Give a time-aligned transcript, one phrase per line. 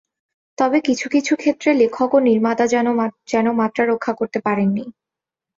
[0.57, 2.65] তবে কিছু কিছু ক্ষেত্রে লেখক ও নির্মাতা
[3.33, 4.85] যেন মাত্রা রক্ষা করতে পারেননি।